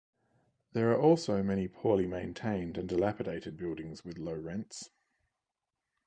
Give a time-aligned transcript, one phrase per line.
[0.73, 4.89] There are also many poorly maintained and dilapidated buildings with low rents.